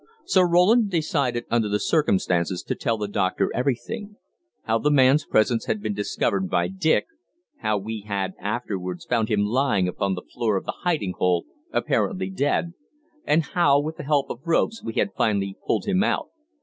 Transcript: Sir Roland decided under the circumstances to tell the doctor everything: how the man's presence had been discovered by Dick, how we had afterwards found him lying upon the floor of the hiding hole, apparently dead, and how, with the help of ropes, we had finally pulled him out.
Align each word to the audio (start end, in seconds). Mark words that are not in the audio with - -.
Sir 0.25 0.47
Roland 0.47 0.89
decided 0.89 1.45
under 1.51 1.69
the 1.69 1.79
circumstances 1.79 2.63
to 2.63 2.73
tell 2.73 2.97
the 2.97 3.07
doctor 3.07 3.51
everything: 3.53 4.15
how 4.63 4.79
the 4.79 4.89
man's 4.89 5.27
presence 5.27 5.65
had 5.67 5.79
been 5.79 5.93
discovered 5.93 6.49
by 6.49 6.69
Dick, 6.69 7.05
how 7.59 7.77
we 7.77 8.01
had 8.07 8.33
afterwards 8.39 9.05
found 9.05 9.29
him 9.29 9.41
lying 9.45 9.87
upon 9.87 10.15
the 10.15 10.23
floor 10.33 10.57
of 10.57 10.65
the 10.65 10.73
hiding 10.79 11.13
hole, 11.19 11.45
apparently 11.71 12.31
dead, 12.31 12.73
and 13.25 13.43
how, 13.53 13.79
with 13.79 13.97
the 13.97 14.03
help 14.03 14.31
of 14.31 14.39
ropes, 14.43 14.83
we 14.83 14.93
had 14.93 15.13
finally 15.15 15.55
pulled 15.67 15.85
him 15.85 16.03
out. 16.03 16.29